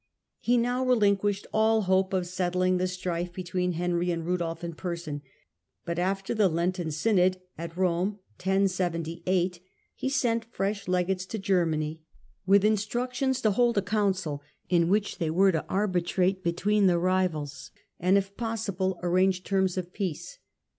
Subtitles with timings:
[0.39, 4.73] He now relin quished all hope of settling the strife between Henry and Rudolf in
[4.73, 5.21] person;
[5.85, 9.59] but after the Lenten synod at Rome (1078)
[9.93, 12.01] he sent fresh legates to Germany
[12.47, 17.69] with instructions to hold a council in which they were to arbitrate between the rivals,
[17.99, 20.39] and, if possible, arrange terms of peace.